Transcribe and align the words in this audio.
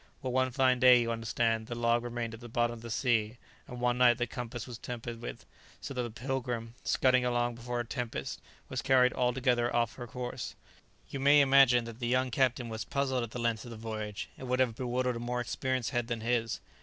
Well, 0.23 0.33
one 0.33 0.49
fine 0.49 0.79
day, 0.79 0.99
you 0.99 1.11
understand, 1.11 1.67
the 1.67 1.75
log 1.75 2.03
remained 2.03 2.33
at 2.33 2.39
the 2.39 2.49
bottom 2.49 2.73
of 2.73 2.81
the 2.81 2.89
sea, 2.89 3.37
and 3.67 3.79
one 3.79 3.99
night 3.99 4.17
the 4.17 4.25
compass 4.25 4.65
was 4.65 4.79
tampered 4.79 5.21
with, 5.21 5.45
so 5.79 5.93
that 5.93 6.01
the 6.01 6.09
'Pilgrim,' 6.09 6.73
scudding 6.83 7.23
along 7.23 7.53
before 7.53 7.79
a 7.81 7.85
tempest, 7.85 8.41
was 8.67 8.81
carried 8.81 9.13
altogether 9.13 9.67
out 9.69 9.83
of 9.83 9.93
her 9.97 10.07
course. 10.07 10.55
You 11.09 11.19
may 11.19 11.39
imagine 11.39 11.83
the 11.85 12.07
young 12.07 12.31
captain 12.31 12.67
was 12.67 12.83
puzzled 12.83 13.21
at 13.21 13.29
the 13.29 13.37
length 13.37 13.63
of 13.63 13.69
the 13.69 13.77
voyage; 13.77 14.27
it 14.39 14.45
would 14.45 14.59
have 14.59 14.73
bewildered 14.75 15.17
a 15.17 15.19
more 15.19 15.39
experienced 15.39 15.91
head 15.91 16.07
than 16.07 16.21
his. 16.21 16.61